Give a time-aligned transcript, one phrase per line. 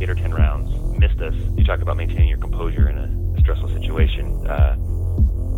[0.00, 1.34] eight or ten rounds, missed us.
[1.56, 4.46] You talk about maintaining your composure in a stressful situation.
[4.46, 4.76] Uh,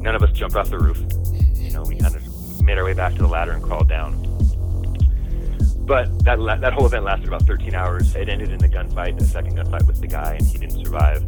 [0.00, 0.98] none of us jumped off the roof.
[1.54, 4.20] You know, we kind of made our way back to the ladder and crawled down.
[5.86, 8.14] But that that whole event lasted about 13 hours.
[8.14, 11.22] It ended in a gunfight, a second gunfight with the guy, and he didn't survive.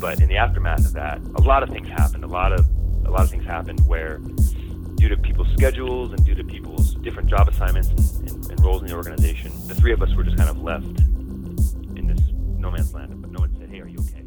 [0.00, 2.24] But in the aftermath of that, a lot of things happened.
[2.24, 2.66] A lot of
[3.06, 4.18] a lot of things happened where,
[4.96, 8.82] due to people's schedules and due to people's different job assignments and, and, and roles
[8.82, 11.00] in the organization, the three of us were just kind of left
[12.60, 13.20] no man's land.
[13.20, 14.22] But no one said, "Hey, are you okay?"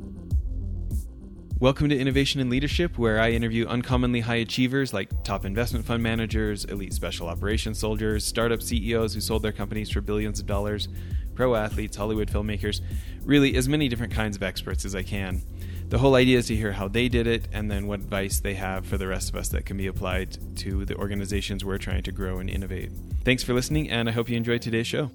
[1.60, 6.04] Welcome to Innovation and Leadership, where I interview uncommonly high achievers like top investment fund
[6.04, 10.90] managers, elite special operations soldiers, startup CEOs who sold their companies for billions of dollars,
[11.36, 12.82] pro athletes, Hollywood filmmakers,
[13.24, 15.42] really as many different kinds of experts as I can.
[15.88, 18.56] The whole idea is to hear how they did it and then what advice they
[18.56, 22.04] have for the rest of us that can be applied to the organizations we're trying
[22.04, 22.92] to grow and innovate.
[23.24, 25.12] Thanks for listening, and I hope you enjoyed today's show.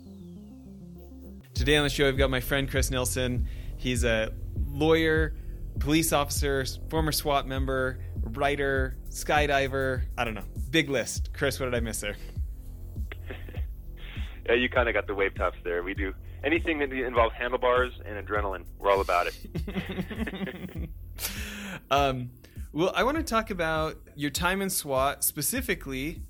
[1.59, 3.49] Today on the show, I've got my friend Chris Nielsen.
[3.79, 4.33] He's a
[4.69, 5.35] lawyer
[5.81, 10.05] police officer, former SWAT member, writer, skydiver.
[10.17, 10.45] I don't know.
[10.71, 11.31] Big list.
[11.33, 12.17] Chris, what did I miss there?
[14.47, 15.83] yeah, you kind of got the wave tops there.
[15.83, 18.63] We do anything that involves handlebars and adrenaline.
[18.79, 20.91] We're all about it.
[21.91, 22.31] um,
[22.73, 26.23] well, I want to talk about your time in SWAT, specifically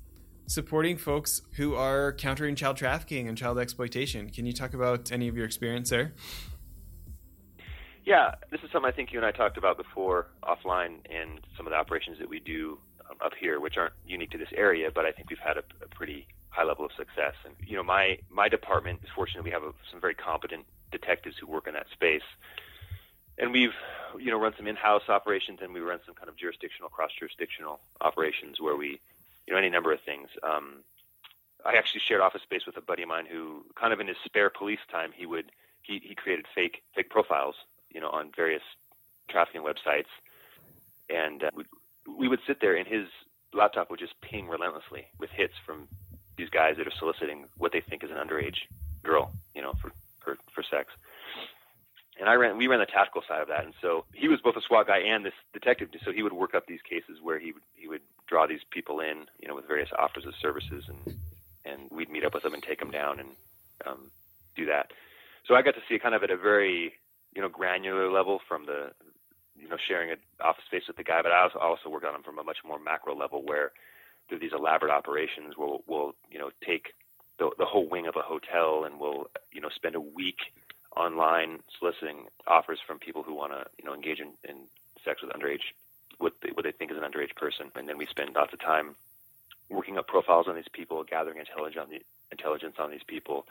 [0.49, 4.31] supporting folks who are countering child trafficking and child exploitation.
[4.31, 6.13] Can you talk about any of your experience there?
[8.03, 11.67] Yeah, this is something I think you and I talked about before offline and some
[11.67, 14.89] of the operations that we do um, up here, which aren't unique to this area,
[14.93, 17.35] but I think we've had a, a pretty high level of success.
[17.45, 21.35] And you know, my my department is fortunate we have a, some very competent detectives
[21.39, 22.25] who work in that space,
[23.37, 23.77] and we've
[24.17, 28.59] you know run some in-house operations and we run some kind of jurisdictional, cross-jurisdictional operations
[28.59, 28.99] where we
[29.49, 30.29] you know any number of things.
[30.43, 30.83] Um,
[31.65, 34.17] I actually shared office space with a buddy of mine who, kind of in his
[34.23, 37.55] spare police time, he would he, he created fake fake profiles
[37.89, 38.61] you know, on various
[39.27, 40.11] trafficking websites,
[41.09, 41.63] and uh, we,
[42.07, 43.07] we would sit there, and his
[43.51, 45.87] laptop would just ping relentlessly with hits from
[46.37, 48.69] these guys that are soliciting what they think is an underage
[49.03, 50.93] girl, you know, for for, for sex.
[52.19, 54.57] And I ran, we ran the tactical side of that, and so he was both
[54.57, 55.87] a SWAT guy and this detective.
[56.03, 58.99] So he would work up these cases where he would he would draw these people
[58.99, 61.15] in, you know, with various offers of services, and
[61.65, 63.29] and we'd meet up with them and take them down and
[63.87, 64.11] um,
[64.55, 64.91] do that.
[65.47, 66.93] So I got to see kind of at a very
[67.33, 68.91] you know granular level from the
[69.57, 72.13] you know sharing an office space with the guy, but I also also work on
[72.13, 73.71] them from a much more macro level where
[74.27, 76.93] through these elaborate operations we'll we'll you know take
[77.39, 80.51] the the whole wing of a hotel and we'll you know spend a week
[80.99, 84.55] online soliciting offers from people who want to you know engage in, in
[85.03, 85.73] sex with underage
[86.41, 88.95] they, what they think is an underage person, and then we spend lots of time
[89.69, 92.01] working up profiles on these people, gathering intelligence on the
[92.31, 93.45] intelligence on these people,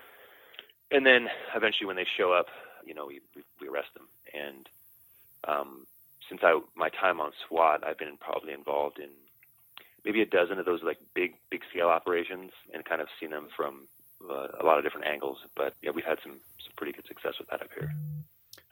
[0.90, 2.48] and then eventually when they show up
[2.88, 3.20] you know, we,
[3.60, 4.08] we arrest them.
[4.32, 4.68] And
[5.46, 5.86] um,
[6.28, 9.10] since I my time on SWAT, I've been probably involved in
[10.04, 13.48] maybe a dozen of those like big big scale operations, and kind of seen them
[13.54, 13.86] from
[14.30, 15.38] uh, a lot of different angles.
[15.56, 17.92] But yeah, we've had some some pretty good success with that up here.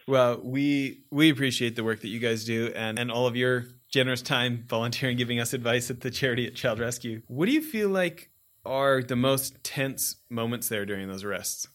[0.07, 3.67] Well, we we appreciate the work that you guys do and, and all of your
[3.89, 7.23] generous time volunteering giving us advice at the charity at Child Rescue.
[7.29, 8.31] What do you feel like
[8.65, 11.69] are the most tense moments there during those arrests?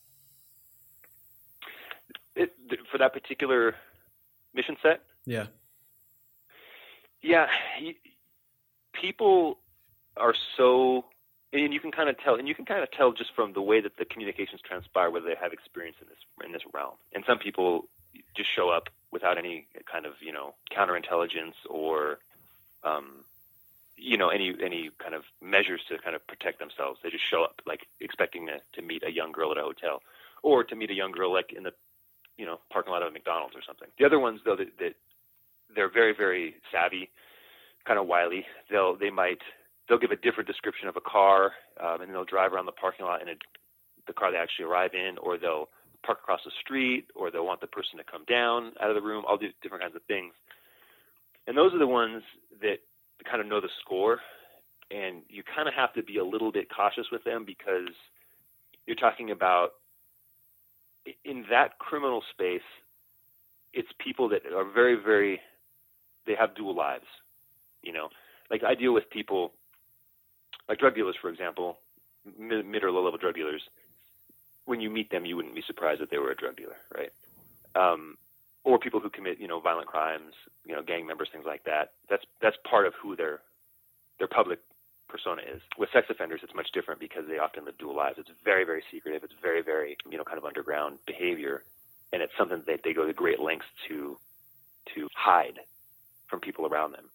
[2.91, 3.75] for that particular
[4.53, 5.01] mission set.
[5.25, 5.47] Yeah.
[7.21, 7.47] Yeah,
[8.93, 9.59] people
[10.17, 11.05] are so,
[11.53, 13.61] and you can kind of tell, and you can kind of tell just from the
[13.61, 16.95] way that the communications transpire whether they have experience in this in this realm.
[17.13, 17.87] And some people
[18.35, 22.19] just show up without any kind of you know counterintelligence or
[22.83, 23.25] um,
[23.97, 26.99] you know any any kind of measures to kind of protect themselves.
[27.03, 30.01] They just show up like expecting to, to meet a young girl at a hotel
[30.43, 31.73] or to meet a young girl like in the
[32.37, 33.89] you know parking lot of a McDonald's or something.
[33.99, 34.95] The other ones though that, that
[35.75, 37.09] they're very very savvy,
[37.85, 38.45] kind of wily.
[38.69, 39.41] They'll they might
[39.91, 41.51] they'll give a different description of a car
[41.83, 43.33] um, and they'll drive around the parking lot in a,
[44.07, 45.67] the car they actually arrive in, or they'll
[46.05, 49.01] park across the street, or they'll want the person to come down out of the
[49.01, 49.25] room.
[49.27, 50.31] All these different kinds of things.
[51.45, 52.23] And those are the ones
[52.61, 52.77] that
[53.29, 54.19] kind of know the score,
[54.91, 57.93] and you kind of have to be a little bit cautious with them because
[58.87, 59.71] you're talking about
[61.25, 62.61] in that criminal space,
[63.73, 65.41] it's people that are very, very,
[66.25, 67.05] they have dual lives.
[67.83, 68.07] You know,
[68.49, 69.51] like I deal with people,
[70.71, 71.79] like drug dealers, for example,
[72.39, 73.63] mid, or low level drug dealers.
[74.65, 77.11] When you meet them, you wouldn't be surprised that they were a drug dealer, right?
[77.75, 78.17] Um,
[78.65, 80.33] or people who commit, you know, violent crimes,
[80.65, 81.93] you know, gang members, things like that.
[82.09, 83.41] That's that's part of who their
[84.19, 84.59] their public
[85.09, 85.61] persona is.
[85.77, 88.19] With sex offenders, it's much different because they often live dual lives.
[88.19, 89.23] It's very, very secretive.
[89.23, 91.63] It's very, very, you know, kind of underground behavior.
[92.13, 94.17] and it's something that they go to great lengths to
[94.95, 95.59] to hide
[96.29, 97.09] from people around them.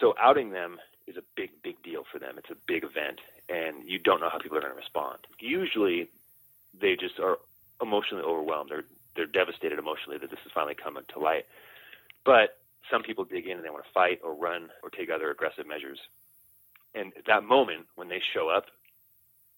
[0.00, 2.36] So outing them is a big, big deal for them.
[2.38, 5.18] It's a big event, and you don't know how people are going to respond.
[5.38, 6.08] Usually,
[6.78, 7.38] they just are
[7.80, 8.70] emotionally overwhelmed.
[8.70, 8.84] They're
[9.16, 11.46] they're devastated emotionally that this is finally coming to light.
[12.24, 12.58] But
[12.90, 15.66] some people dig in and they want to fight or run or take other aggressive
[15.66, 15.98] measures.
[16.94, 18.66] And at that moment, when they show up,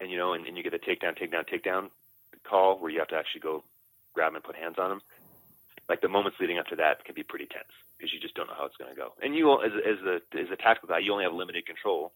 [0.01, 1.91] and you know, and, and you get a takedown, takedown, takedown
[2.45, 3.65] call where you have to actually go
[4.15, 5.01] grab them and put hands on them,
[5.89, 8.49] like the moments leading up to that can be pretty tense because you just don't
[8.49, 9.15] know how it's going to go.
[9.23, 12.13] And you, as as a as a tactical guy, you only have limited control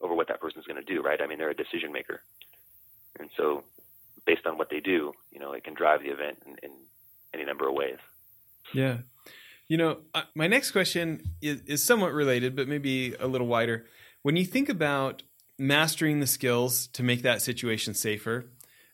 [0.00, 1.20] over what that person's going to do, right?
[1.20, 2.22] I mean, they're a decision maker,
[3.18, 3.64] and so
[4.26, 6.70] based on what they do, you know, it can drive the event in, in
[7.34, 7.98] any number of ways.
[8.72, 8.98] Yeah,
[9.70, 9.98] you know,
[10.34, 13.86] my next question is, is somewhat related, but maybe a little wider.
[14.22, 15.22] When you think about
[15.58, 18.46] mastering the skills to make that situation safer,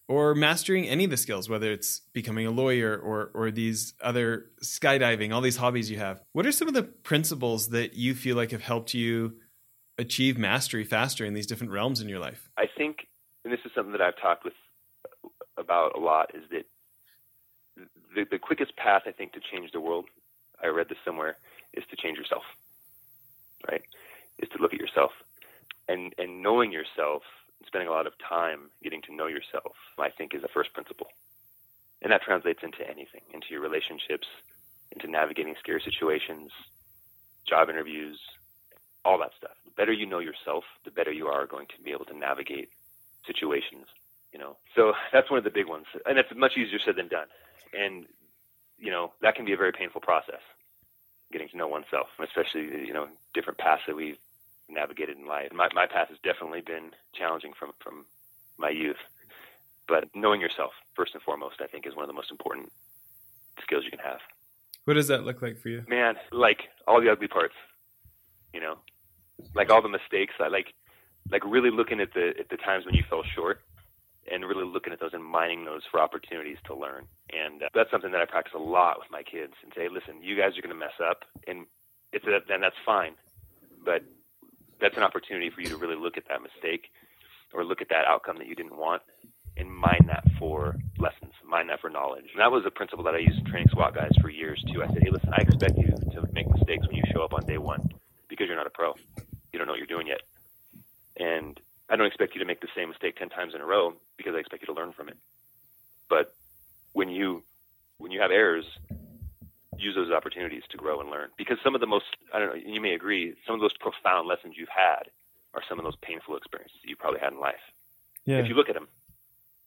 [0.08, 4.46] or mastering any of the skills, whether it's becoming a lawyer or or these other
[4.62, 6.20] skydiving, all these hobbies you have.
[6.32, 9.36] What are some of the principles that you feel like have helped you
[9.98, 12.50] achieve mastery faster in these different realms in your life?
[12.56, 13.08] I think,
[13.44, 14.54] and this is something that I've talked with
[15.24, 16.66] uh, about a lot, is that
[18.14, 20.06] the, the quickest path I think to change the world,
[20.62, 21.36] I read this somewhere,
[21.74, 22.44] is to change yourself.
[23.68, 23.82] Right?
[24.38, 25.12] Is to look at yourself.
[25.88, 27.22] And and knowing yourself
[27.64, 31.08] spending a lot of time getting to know yourself, I think, is a first principle.
[32.02, 34.26] And that translates into anything, into your relationships,
[34.92, 36.50] into navigating scary situations,
[37.48, 38.20] job interviews,
[39.04, 39.56] all that stuff.
[39.64, 42.68] The better you know yourself, the better you are going to be able to navigate
[43.26, 43.86] situations,
[44.32, 44.56] you know.
[44.74, 45.86] So that's one of the big ones.
[46.04, 47.28] And it's much easier said than done.
[47.72, 48.06] And,
[48.78, 50.42] you know, that can be a very painful process,
[51.32, 54.18] getting to know oneself, especially, you know, different paths that we've
[54.68, 55.48] navigated in life.
[55.52, 58.06] My my path has definitely been challenging from from
[58.58, 59.00] my youth.
[59.88, 62.72] But knowing yourself first and foremost, I think, is one of the most important
[63.62, 64.18] skills you can have.
[64.84, 65.84] What does that look like for you?
[65.88, 67.54] Man, like all the ugly parts,
[68.52, 68.78] you know,
[69.54, 70.34] like all the mistakes.
[70.40, 70.74] I like
[71.30, 73.60] like really looking at the at the times when you fell short
[74.30, 77.06] and really looking at those and mining those for opportunities to learn.
[77.32, 80.22] And uh, that's something that I practice a lot with my kids and say, listen,
[80.22, 81.66] you guys are going to mess up and
[82.12, 83.14] it's a, then that's fine.
[83.84, 84.02] But
[84.80, 86.90] that's an opportunity for you to really look at that mistake
[87.52, 89.02] or look at that outcome that you didn't want
[89.56, 92.26] and mine that for lessons, mine that for knowledge.
[92.32, 94.82] And that was a principle that I used in training SWAT guys for years too.
[94.82, 97.44] I said, hey, listen, I expect you to make mistakes when you show up on
[97.46, 97.88] day one
[98.28, 98.94] because you're not a pro.
[99.52, 100.20] You don't know what you're doing yet.
[101.16, 101.58] And
[101.88, 104.34] I don't expect you to make the same mistake 10 times in a row because
[104.34, 105.16] I expect you to learn from it.
[106.08, 106.34] But
[106.92, 107.42] when you
[107.98, 108.66] when you have errors,
[109.78, 111.28] use those opportunities to grow and learn.
[111.36, 114.28] Because some of the most, I don't know, you may agree, some of those profound
[114.28, 115.10] lessons you've had
[115.54, 117.54] are some of those painful experiences you probably had in life.
[118.24, 118.38] Yeah.
[118.38, 118.88] If you look at them,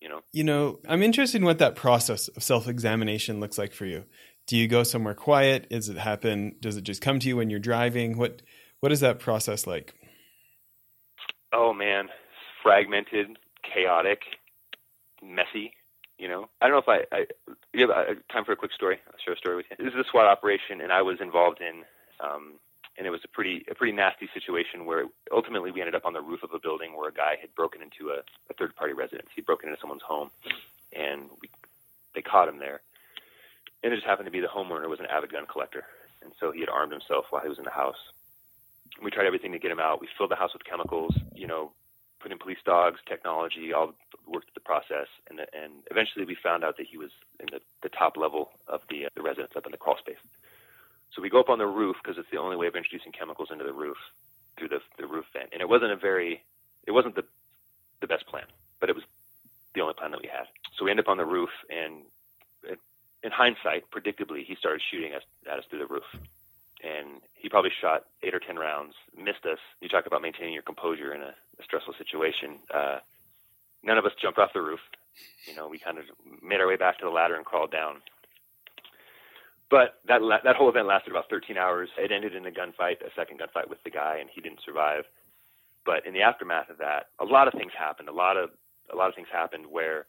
[0.02, 0.22] you know.
[0.32, 4.06] You know, I'm interested in what that process of self-examination looks like for you.
[4.48, 5.70] Do you go somewhere quiet?
[5.70, 6.56] Does it happen?
[6.60, 8.18] Does it just come to you when you're driving?
[8.18, 8.42] What
[8.80, 9.94] What is that process like?
[11.54, 12.08] Oh man,
[12.64, 14.22] fragmented, chaotic,
[15.24, 15.74] messy.
[16.20, 17.26] You know, I don't know if I, I
[17.74, 19.00] you have uh, time for a quick story.
[19.08, 19.78] I'll share a story with you.
[19.84, 21.86] This is a SWAT operation, and I was involved in,
[22.20, 22.60] um,
[22.98, 26.12] and it was a pretty a pretty nasty situation where ultimately we ended up on
[26.12, 28.20] the roof of a building where a guy had broken into a,
[28.50, 29.30] a third party residence.
[29.34, 30.30] He'd broken into someone's home,
[30.92, 31.50] and we,
[32.14, 32.82] they caught him there.
[33.82, 35.86] And it just happened to be the homeowner was an avid gun collector,
[36.22, 38.12] and so he had armed himself while he was in the house.
[39.02, 40.02] We tried everything to get him out.
[40.02, 41.72] We filled the house with chemicals, you know,
[42.20, 43.94] put in police dogs, technology, all
[44.28, 47.90] worked the process, and and eventually we found out that he was in the, the
[47.90, 50.22] top level of the uh, the residence up in the crawl space.
[51.16, 53.50] So we go up on the roof because it's the only way of introducing chemicals
[53.52, 53.98] into the roof
[54.58, 56.44] through the the roof vent, and it wasn't a very
[56.88, 57.26] it wasn't the
[58.02, 58.46] the best plan,
[58.80, 59.04] but it was
[59.76, 60.48] the only plan that we had.
[60.78, 62.04] So we end up on the roof, and
[63.22, 66.08] in hindsight, predictably, he started shooting us at us through the roof
[66.84, 69.60] and he probably shot eight or ten rounds, missed us.
[69.82, 72.60] You talk about maintaining your composure in a, a stressful situation.
[72.74, 73.00] Uh,
[73.84, 74.80] none of us jumped off the roof.
[75.48, 76.06] You know, we kind of
[76.42, 78.02] made our way back to the ladder and crawled down.
[79.70, 81.90] But that that whole event lasted about 13 hours.
[81.98, 85.04] It ended in a gunfight, a second gunfight with the guy, and he didn't survive.
[85.86, 88.10] But in the aftermath of that, a lot of things happened.
[88.10, 88.50] A lot of
[88.92, 90.06] a lot of things happened where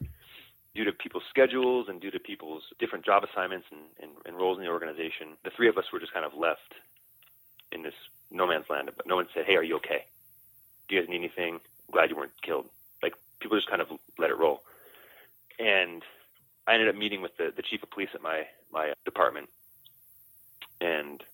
[0.74, 4.56] due to people's schedules and due to people's different job assignments and, and, and, roles
[4.56, 6.74] in the organization, the three of us were just kind of left
[7.72, 7.94] in this
[8.30, 8.88] no man's land.
[8.96, 10.04] But no one said, "Hey, are you okay?
[10.90, 11.56] Do you guys need anything?
[11.56, 12.66] I'm glad you weren't killed."
[13.02, 14.62] Like people just kind of let it roll.
[15.60, 16.04] And
[16.68, 19.50] I ended up meeting with the, the chief of police at my my department,
[20.82, 21.24] and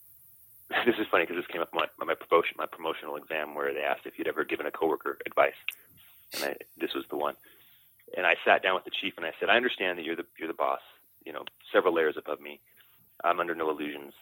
[0.86, 3.74] this is funny because this came up on my, my promotion my promotional exam where
[3.74, 5.58] they asked if you'd ever given a coworker advice,
[6.34, 7.36] and I, this was the one
[8.16, 10.26] and I sat down with the chief and I said, I understand that you're the
[10.38, 10.80] you're the boss.
[11.26, 12.60] you know, several layers above me.
[13.24, 14.14] I'm under no illusions,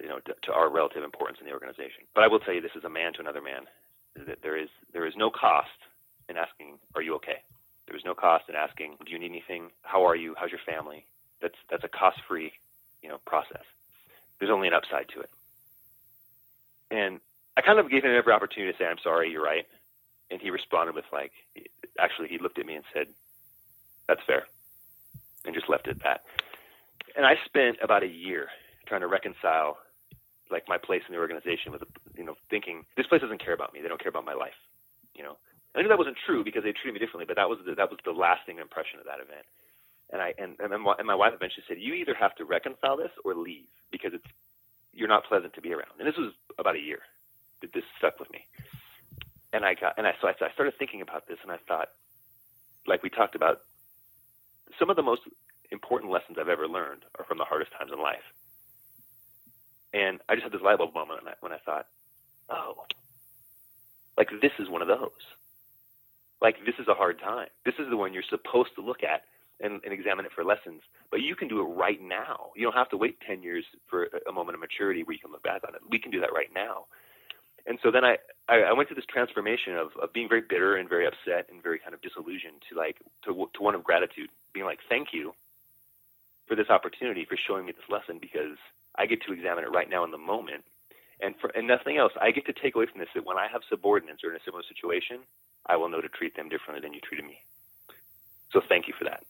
[0.00, 2.04] you know, to, to our relative importance in the organization.
[2.14, 3.66] But I will tell you, this is a man to another man.
[4.26, 5.68] That there is there is no cost
[6.28, 7.42] in asking, "Are you okay?"
[7.86, 9.70] There is no cost in asking, "Do you need anything?
[9.82, 10.34] How are you?
[10.36, 11.04] How's your family?"
[11.40, 12.52] That's that's a cost-free,
[13.02, 13.64] you know, process.
[14.38, 15.30] There's only an upside to it.
[16.90, 17.20] And
[17.56, 19.66] I kind of gave him every opportunity to say, "I'm sorry, you're right,"
[20.30, 21.32] and he responded with like,
[21.98, 23.08] actually, he looked at me and said,
[24.06, 24.46] "That's fair,"
[25.44, 26.24] and just left it at that.
[27.16, 28.50] And I spent about a year
[28.86, 29.78] trying to reconcile
[30.50, 31.82] like my place in the organization with
[32.16, 33.80] you know thinking this place doesn't care about me.
[33.82, 34.58] They don't care about my life
[35.18, 35.36] you know?
[35.74, 37.90] I knew that wasn't true because they treated me differently but that was the, that
[37.90, 39.44] was the lasting impression of that event.
[40.10, 43.34] And I and and my wife eventually said you either have to reconcile this or
[43.34, 44.24] leave because it's
[44.94, 45.92] you're not pleasant to be around.
[45.98, 47.00] And this was about a year
[47.60, 48.40] that this stuck with me.
[49.52, 51.90] And I got and I so I started thinking about this and I thought
[52.86, 53.60] like we talked about
[54.78, 55.22] some of the most
[55.70, 58.24] important lessons I've ever learned are from the hardest times in life
[59.92, 61.86] and I just had this light bulb moment when I, when I thought,
[62.50, 62.84] oh,
[64.16, 65.24] like this is one of those.
[66.40, 67.48] Like this is a hard time.
[67.64, 69.22] This is the one you're supposed to look at
[69.60, 70.82] and, and examine it for lessons.
[71.10, 72.50] But you can do it right now.
[72.54, 75.32] You don't have to wait 10 years for a moment of maturity where you can
[75.32, 75.80] look back on it.
[75.90, 76.86] We can do that right now.
[77.66, 78.16] And so then I,
[78.48, 81.78] I, went through this transformation of, of being very bitter and very upset and very
[81.78, 85.34] kind of disillusioned to like to, to one of gratitude, being like, thank you
[86.46, 88.56] for this opportunity for showing me this lesson because
[88.98, 90.64] I get to examine it right now in the moment.
[91.20, 93.46] And for and nothing else, I get to take away from this that when I
[93.50, 95.20] have subordinates or in a similar situation,
[95.66, 97.38] I will know to treat them differently than you treated me.
[98.52, 99.22] So thank you for that.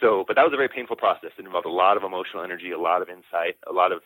[0.00, 1.30] So, but that was a very painful process.
[1.38, 4.00] It involved a lot of emotional energy, a lot of insight, a lot of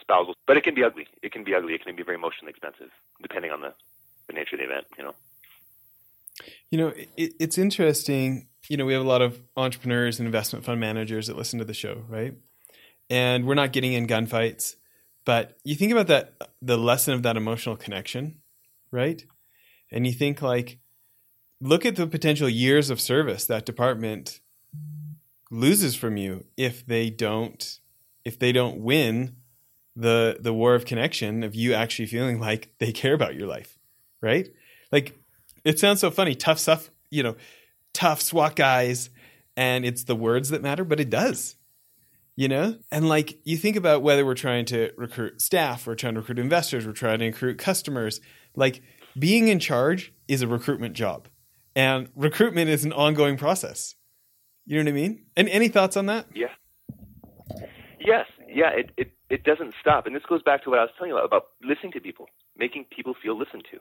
[0.00, 0.34] spousal.
[0.46, 1.06] But it can be ugly.
[1.22, 1.74] It can be ugly.
[1.74, 2.90] It can be very emotionally expensive,
[3.20, 3.74] depending on the,
[4.28, 4.86] the nature of the event.
[4.96, 5.14] You know.
[6.70, 8.48] You know, it, it's interesting.
[8.68, 11.64] You know, we have a lot of entrepreneurs and investment fund managers that listen to
[11.64, 12.34] the show, right?
[13.10, 14.76] And we're not getting in gunfights.
[15.26, 18.36] But you think about that, the lesson of that emotional connection,
[18.90, 19.22] right?
[19.90, 20.78] And you think like,
[21.60, 24.40] look at the potential years of service that department
[25.50, 27.80] loses from you if they don't,
[28.24, 29.36] if they don't win
[29.96, 33.76] the the war of connection of you actually feeling like they care about your life,
[34.22, 34.48] right?
[34.92, 35.18] Like,
[35.64, 37.36] it sounds so funny, tough stuff, you know,
[37.92, 39.10] tough SWAT guys,
[39.56, 41.56] and it's the words that matter, but it does
[42.36, 42.76] you know?
[42.90, 46.38] And like you think about whether we're trying to recruit staff, we're trying to recruit
[46.38, 48.20] investors, we're trying to recruit customers,
[48.54, 48.82] like
[49.18, 51.28] being in charge is a recruitment job.
[51.76, 53.94] And recruitment is an ongoing process.
[54.66, 55.24] You know what I mean?
[55.36, 56.26] And any thoughts on that?
[56.34, 56.48] Yeah.
[58.00, 58.26] Yes.
[58.48, 60.06] Yeah, it, it, it doesn't stop.
[60.06, 62.26] And this goes back to what I was telling you about, about listening to people,
[62.56, 63.78] making people feel listened to.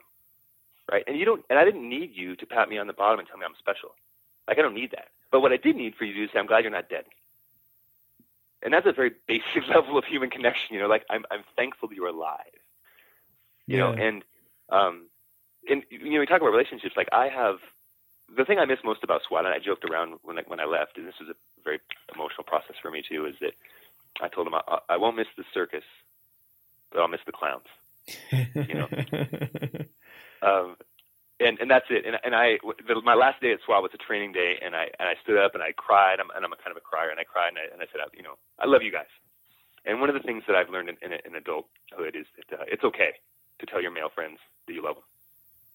[0.92, 1.04] Right?
[1.08, 3.28] And you don't and I didn't need you to pat me on the bottom and
[3.28, 3.90] tell me I'm special.
[4.48, 5.10] Like I don't need that.
[5.32, 6.90] But what I did need for you to do is say, I'm glad you're not
[6.90, 7.06] dead
[8.64, 10.76] and that's a very basic level of human connection.
[10.76, 12.44] You know, like I'm I'm thankful you're alive.
[13.68, 13.84] You yeah.
[13.84, 14.24] know, and
[14.70, 15.08] um,
[15.70, 16.96] and you know, we talk about relationships.
[16.98, 17.58] Like I have
[18.36, 20.66] the thing I miss most about SWAT, and I joked around when I, when I
[20.66, 21.80] left, and this was a very
[22.14, 23.54] emotional process for me too, is that
[24.22, 25.84] I told him I, I won't miss the circus,
[26.92, 27.66] but I'll miss the clowns.
[28.32, 28.88] you know,
[30.42, 30.76] um,
[31.40, 32.06] and and that's it.
[32.06, 34.92] And and I the, my last day at SWAT was a training day, and I
[35.00, 36.20] and I stood up and I cried.
[36.20, 37.88] I'm, and I'm a kind of a crier, and I cried and I, and I
[37.92, 39.12] said, you know, I love you guys.
[39.86, 42.66] And one of the things that I've learned in, in, in adulthood is that uh,
[42.68, 43.16] it's okay
[43.60, 45.08] to tell your male friends that you love them,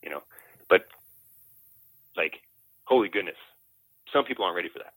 [0.03, 0.23] you know.
[0.69, 0.87] But
[2.17, 2.45] like,
[2.85, 3.41] holy goodness,
[4.13, 4.93] some people aren't ready for that,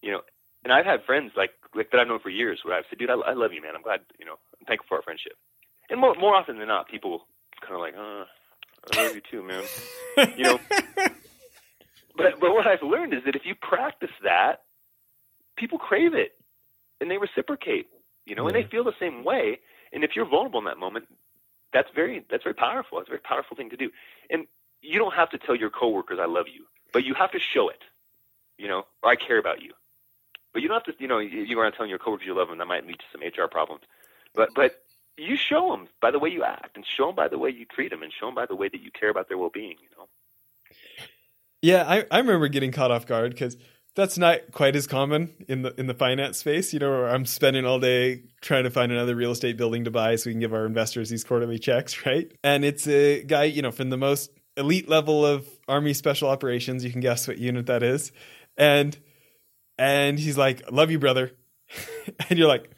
[0.00, 0.22] you know.
[0.64, 3.10] And I've had friends like like that I've known for years where I've said, dude,
[3.10, 3.76] I, I love you, man.
[3.76, 5.36] I'm glad, you know, I'm thankful for our friendship.
[5.90, 7.28] And more more often than not, people
[7.60, 8.24] kind of like, uh,
[8.92, 9.64] I love you too, man.
[10.36, 10.60] you know,
[12.16, 14.62] but but what I've learned is that if you practice that,
[15.56, 16.32] people crave it
[17.00, 17.88] and they reciprocate.
[18.26, 19.60] You know, and they feel the same way.
[19.92, 21.06] And if you're vulnerable in that moment,
[21.72, 22.98] that's very that's very powerful.
[22.98, 23.90] It's a very powerful thing to do.
[24.30, 24.46] And
[24.82, 27.68] you don't have to tell your coworkers I love you, but you have to show
[27.68, 27.82] it.
[28.58, 29.72] You know, or I care about you.
[30.52, 31.00] But you don't have to.
[31.00, 32.58] You know, you aren't telling your coworkers you love them.
[32.58, 33.82] That might lead to some HR problems.
[34.34, 34.82] But but
[35.16, 37.64] you show them by the way you act and show them by the way you
[37.64, 39.88] treat them and show them by the way that you care about their well-being you
[39.96, 40.06] know?
[41.62, 43.56] Yeah i, I remember getting caught off guard because
[43.94, 47.24] that's not quite as common in the in the finance space you know where i'm
[47.24, 50.40] spending all day trying to find another real estate building to buy so we can
[50.40, 52.32] give our investors these quarterly checks right?
[52.44, 56.84] And it's a guy you know from the most elite level of army special operations
[56.84, 58.12] you can guess what unit that is
[58.56, 58.96] and
[59.78, 61.32] and he's like love you brother.
[62.30, 62.70] And you're like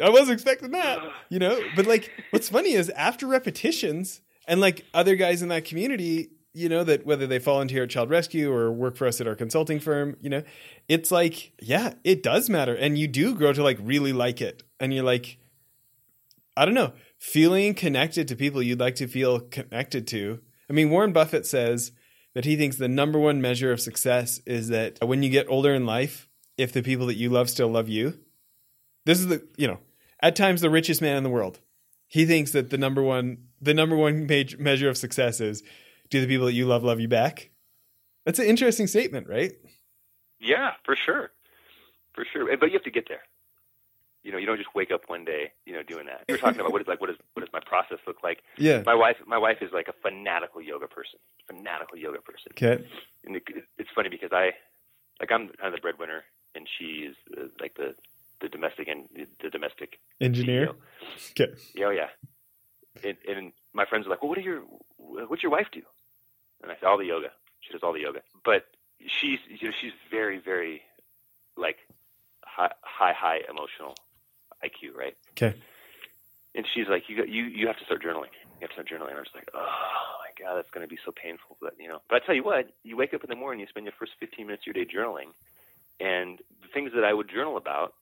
[0.00, 1.60] I wasn't expecting that, you know.
[1.76, 6.68] But like, what's funny is after repetitions, and like other guys in that community, you
[6.68, 9.80] know, that whether they volunteer at Child Rescue or work for us at our consulting
[9.80, 10.42] firm, you know,
[10.88, 12.74] it's like, yeah, it does matter.
[12.74, 14.62] And you do grow to like really like it.
[14.80, 15.38] And you're like,
[16.56, 20.40] I don't know, feeling connected to people you'd like to feel connected to.
[20.68, 21.92] I mean, Warren Buffett says
[22.34, 25.72] that he thinks the number one measure of success is that when you get older
[25.72, 28.18] in life, if the people that you love still love you,
[29.04, 29.78] this is the, you know,
[30.20, 31.60] at times the richest man in the world.
[32.08, 35.62] He thinks that the number one, the number one major measure of success is
[36.10, 37.50] do the people that you love love you back?
[38.26, 39.52] That's an interesting statement, right?
[40.38, 41.30] Yeah, for sure,
[42.14, 42.56] for sure.
[42.58, 43.22] But you have to get there.
[44.22, 46.24] You know, you don't just wake up one day, you know, doing that.
[46.28, 48.42] You're talking about what is like, what is what does my process look like?
[48.56, 48.82] Yeah.
[48.86, 51.18] My wife, my wife is like a fanatical yoga person,
[51.48, 52.52] fanatical yoga person.
[52.52, 52.84] Okay.
[53.24, 53.42] And it,
[53.78, 54.52] it's funny because I,
[55.18, 56.22] like, I'm kind of the breadwinner,
[56.54, 57.94] and she is uh, like the
[58.42, 59.08] the domestic and
[59.42, 60.68] the domestic engineer.
[60.68, 60.74] CEO.
[61.30, 61.52] Okay.
[61.74, 62.08] Yeah, oh, yeah.
[63.02, 64.62] And, and my friends are like, "Well, what do your
[64.98, 65.82] what's your wife do?"
[66.62, 67.28] And I said, "All the yoga.
[67.60, 68.66] She does all the yoga." But
[69.00, 70.82] she's you know she's very very
[71.56, 71.76] like
[72.44, 73.94] high high, high emotional
[74.62, 75.16] IQ, right?
[75.30, 75.56] Okay.
[76.54, 78.32] And she's like, "You you you have to start journaling.
[78.60, 80.90] You have to start journaling." And I was like, "Oh my god, that's going to
[80.90, 83.30] be so painful." But you know, but I tell you what, you wake up in
[83.30, 85.32] the morning, you spend your first 15 minutes of your day journaling,
[85.98, 87.94] and the things that I would journal about,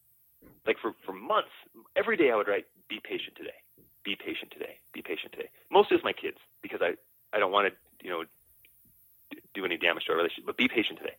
[0.67, 1.51] like for for months,
[1.97, 3.57] every day I would write, "Be patient today.
[4.05, 4.79] Be patient today.
[4.93, 6.97] Be patient today." Most of it's my kids because I
[7.33, 8.25] I don't want to you know
[9.55, 11.17] do any damage to our relationship, but be patient today.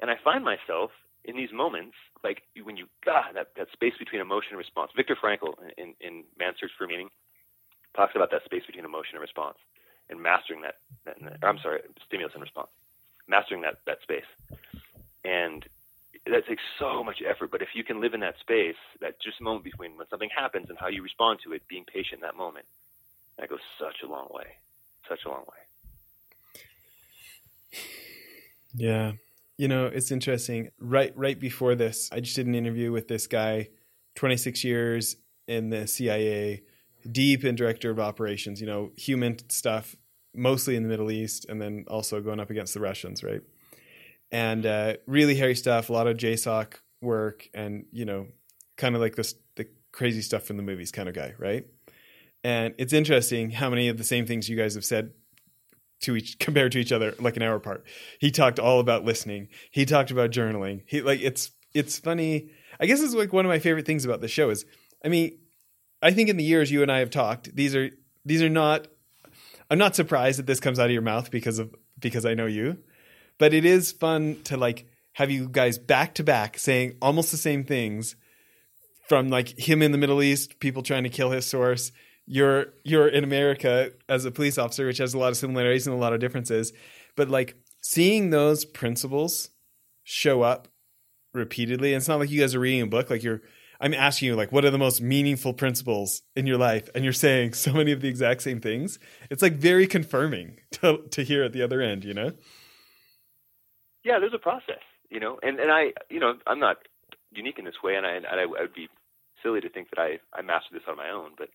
[0.00, 0.90] And I find myself
[1.24, 4.92] in these moments, like when you ah, that that space between emotion and response.
[4.96, 7.10] Viktor Frankl in in Man's Search for Meaning
[7.96, 9.58] talks about that space between emotion and response
[10.08, 10.76] and mastering that.
[11.04, 12.68] that I'm sorry, stimulus and response,
[13.26, 14.28] mastering that that space,
[15.24, 15.66] and
[16.30, 17.50] that takes so much effort.
[17.50, 20.68] But if you can live in that space, that just moment between when something happens
[20.68, 22.66] and how you respond to it, being patient in that moment,
[23.38, 24.46] that goes such a long way,
[25.08, 25.56] such a long way.
[28.74, 29.12] Yeah.
[29.56, 30.70] You know, it's interesting.
[30.78, 33.68] Right right before this, I just did an interview with this guy,
[34.14, 36.62] 26 years in the CIA,
[37.10, 39.96] deep in director of operations, you know, human stuff,
[40.34, 43.40] mostly in the Middle East, and then also going up against the Russians, right?
[44.30, 48.26] And uh, really hairy stuff, a lot of JSOC work, and you know,
[48.76, 51.66] kind of like this the crazy stuff from the movies kind of guy, right?
[52.44, 55.12] And it's interesting how many of the same things you guys have said
[56.00, 57.84] to each compared to each other like an hour apart.
[58.18, 59.48] He talked all about listening.
[59.70, 60.82] He talked about journaling.
[60.86, 62.50] He like it's it's funny.
[62.80, 64.64] I guess it's like one of my favorite things about the show is
[65.04, 65.38] I mean,
[66.02, 67.90] I think in the years you and I have talked, these are
[68.24, 68.88] these are not
[69.70, 72.46] I'm not surprised that this comes out of your mouth because of because I know
[72.46, 72.78] you.
[73.38, 77.36] But it is fun to like have you guys back to back saying almost the
[77.36, 78.16] same things
[79.08, 81.92] from like him in the Middle East, people trying to kill his source,
[82.26, 85.96] you're you're in America as a police officer, which has a lot of similarities and
[85.96, 86.72] a lot of differences.
[87.16, 89.50] But like seeing those principles
[90.04, 90.68] show up
[91.32, 93.08] repeatedly, it's not like you guys are reading a book.
[93.08, 93.40] Like you're,
[93.80, 97.12] I'm asking you, like, what are the most meaningful principles in your life, and you're
[97.12, 98.98] saying so many of the exact same things.
[99.30, 102.04] It's like very confirming to to hear at the other end.
[102.04, 102.32] You know?
[104.08, 106.78] Yeah, there's a process, you know, and and I, you know, I'm not
[107.32, 108.88] unique in this way, and I and I, I would be
[109.44, 111.50] silly to think that I I mastered this on my own, but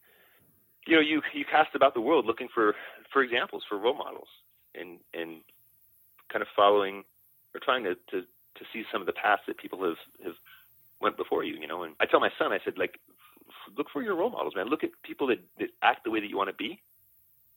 [0.88, 2.76] you know, you you cast about the world looking for
[3.12, 4.30] for examples, for role models,
[4.76, 5.42] and and
[6.32, 7.04] kind of following
[7.56, 10.38] or trying to to to see some of the paths that people have have
[11.02, 11.56] went before you.
[11.60, 13.00] You know, and I tell my son, I said like,
[13.78, 14.70] look for your role models, man.
[14.70, 16.82] Look at people that, that act the way that you want to be,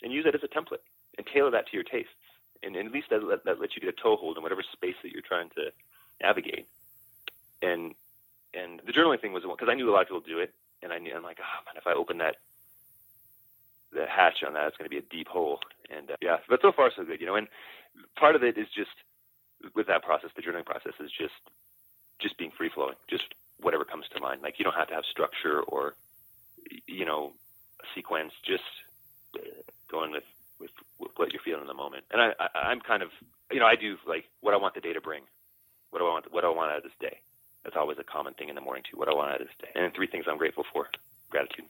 [0.03, 0.85] and use that as a template,
[1.19, 2.13] and tailor that to your tastes,
[2.63, 4.97] and, and at least that, that that lets you get a toehold in whatever space
[5.03, 5.71] that you're trying to
[6.21, 6.67] navigate.
[7.63, 7.95] And
[8.55, 10.55] and the journaling thing was one because I knew a lot of people do it,
[10.83, 12.37] and I knew I'm like, oh man, if I open that
[13.93, 14.69] the hatch on that.
[14.69, 15.61] It's going to be a deep hole.
[15.91, 17.37] And uh, yeah, but so far so good, you know.
[17.37, 17.49] And
[18.19, 18.93] part of it is just
[19.75, 21.35] with that process, the journaling process is just
[22.21, 23.25] just being free flowing, just
[23.61, 24.43] whatever comes to mind.
[24.43, 25.95] Like you don't have to have structure or
[26.87, 27.33] you know
[27.95, 28.33] sequence.
[28.45, 28.69] Just
[29.37, 30.29] uh, going with
[30.61, 32.05] with what you're feeling in the moment.
[32.11, 33.11] And I, I I'm kind of
[33.53, 35.23] you know I do like what I want the day to bring.
[35.91, 36.33] What do I want?
[36.33, 37.19] What do I want out of this day?
[37.65, 38.99] That's always a common thing in the morning too.
[38.99, 39.69] What do I want out of this day?
[39.75, 40.89] And three things I'm grateful for:
[41.31, 41.67] gratitude.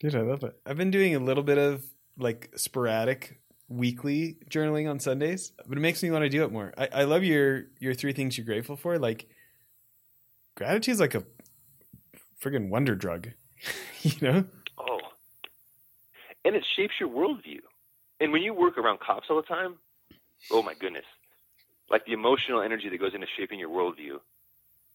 [0.00, 0.58] Dude, I love it.
[0.66, 1.84] I've been doing a little bit of
[2.18, 6.72] like sporadic weekly journaling on Sundays, but it makes me want to do it more.
[6.76, 8.98] I, I love your your three things you're grateful for.
[8.98, 9.28] Like
[10.56, 11.24] gratitude is like a
[12.42, 13.28] friggin' wonder drug,
[14.02, 14.44] you know?
[14.78, 15.00] Oh,
[16.44, 17.60] and it shapes your worldview.
[18.22, 19.74] And when you work around cops all the time,
[20.52, 21.04] oh my goodness,
[21.90, 24.20] like the emotional energy that goes into shaping your worldview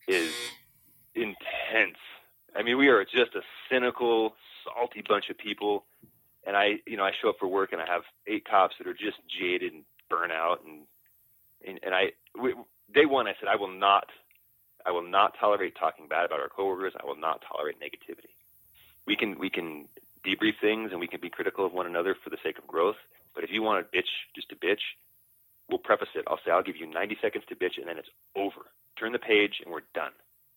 [0.07, 0.33] is
[1.13, 1.97] intense.
[2.55, 5.83] I mean, we are just a cynical, salty bunch of people,
[6.45, 8.87] and I, you know, I show up for work and I have eight cops that
[8.87, 10.83] are just jaded and burnt out, and
[11.67, 12.11] and, and I,
[12.41, 12.53] we,
[12.93, 14.07] day one, I said I will not,
[14.85, 16.93] I will not tolerate talking bad about our coworkers.
[16.97, 18.31] I will not tolerate negativity.
[19.05, 19.89] We can we can
[20.25, 22.97] debrief things and we can be critical of one another for the sake of growth.
[23.36, 24.82] But if you want to bitch just to bitch,
[25.69, 26.25] we'll preface it.
[26.27, 28.71] I'll say I'll give you 90 seconds to bitch, and then it's over.
[28.99, 30.12] Turn the page, and we're done.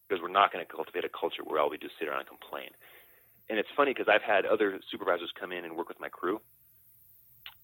[0.08, 2.28] Because we're not going to cultivate a culture where all we just sit around and
[2.28, 2.70] complain.
[3.48, 6.40] And it's funny because I've had other supervisors come in and work with my crew,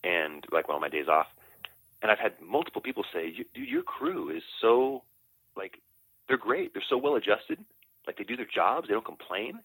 [0.04, 1.26] and like well, my days off,
[2.02, 5.02] and I've had multiple people say, "Dude, your crew is so
[5.56, 5.78] like
[6.28, 6.74] they're great.
[6.74, 7.64] They're so well adjusted.
[8.06, 8.88] Like they do their jobs.
[8.88, 9.60] They don't complain."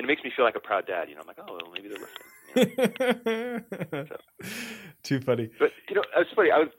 [0.00, 1.10] And it makes me feel like a proud dad.
[1.10, 4.16] You know, I'm like, "Oh, well, maybe they're listening." so.
[5.02, 5.50] Too funny.
[5.58, 6.50] But you know, it's funny.
[6.50, 6.70] I was.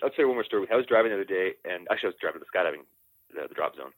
[0.00, 0.68] I'll tell you one more story.
[0.70, 2.86] I was driving the other day, and actually, I was driving the skydiving,
[3.34, 3.90] the, the drop zone,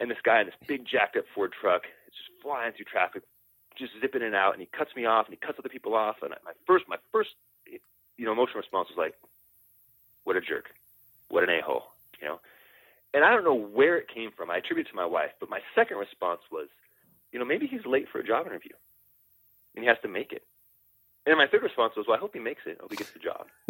[0.00, 3.24] and this guy in this big jacked up Ford truck is just flying through traffic,
[3.76, 5.92] just zipping in and out, and he cuts me off, and he cuts other people
[5.92, 7.36] off, and my first, my first,
[7.68, 9.12] you know, emotional response was like,
[10.24, 10.72] "What a jerk!
[11.28, 12.40] What an a hole!" You know.
[13.12, 14.50] And I don't know where it came from.
[14.50, 16.72] I attribute it to my wife, but my second response was,
[17.34, 18.70] you know, maybe he's late for a job interview,
[19.74, 20.44] and he has to make it.
[21.26, 22.78] And my third response was, "Well, I hope he makes it.
[22.78, 23.48] I hope he gets the job."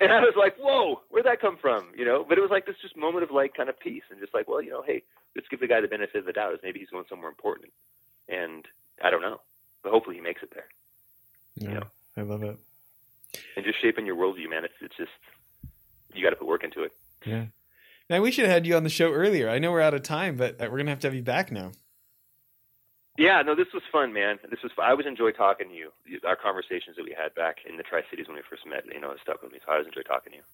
[0.00, 2.24] and I was like, "Whoa, where'd that come from?" You know.
[2.26, 4.46] But it was like this just moment of like kind of peace and just like,
[4.46, 5.02] well, you know, hey,
[5.34, 6.52] let's give the guy the benefit of the doubt.
[6.52, 7.72] As maybe he's going somewhere important,
[8.28, 8.64] and
[9.02, 9.40] I don't know,
[9.82, 10.68] but hopefully he makes it there.
[11.56, 11.86] Yeah, you know?
[12.16, 12.56] I love it.
[13.56, 14.64] And just shaping your worldview, man.
[14.64, 15.10] It's it's just
[16.12, 16.92] you got to put work into it.
[17.26, 17.46] Yeah.
[18.08, 19.48] Now we should have had you on the show earlier.
[19.48, 21.50] I know we're out of time, but uh, we're gonna have to have you back
[21.50, 21.72] now.
[23.16, 24.38] Yeah, no, this was fun, man.
[24.50, 24.86] This was fun.
[24.86, 25.90] I always enjoy talking to you.
[26.26, 29.00] Our conversations that we had back in the Tri Cities when we first met, you
[29.00, 29.58] know, it stuck with me.
[29.64, 30.44] So I always enjoy talking to you.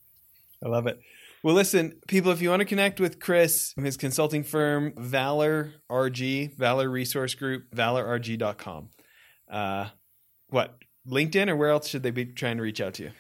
[0.62, 1.01] I love it.
[1.42, 5.73] Well, listen, people, if you want to connect with Chris, from his consulting firm, Valor
[5.90, 8.90] RG, Valor Resource Group, valorrg.com.
[9.51, 9.88] Uh,
[10.51, 10.77] what,
[11.09, 13.11] LinkedIn or where else should they be trying to reach out to you?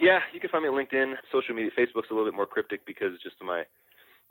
[0.00, 1.70] Yeah, you can find me on LinkedIn, social media.
[1.78, 3.62] Facebook's a little bit more cryptic because just my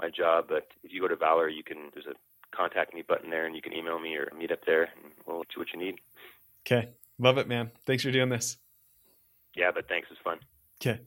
[0.02, 0.46] my job.
[0.50, 1.92] But if you go to Valor, you can.
[1.94, 2.16] There's a
[2.52, 5.44] contact me button there, and you can email me or meet up there, and we'll
[5.54, 6.00] do what you need.
[6.66, 7.72] Okay, love it, man.
[7.86, 8.58] Thanks for doing this.
[9.56, 10.08] Yeah, but thanks.
[10.12, 10.40] It's fun.
[10.82, 11.02] Okay.